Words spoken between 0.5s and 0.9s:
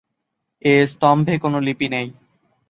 এ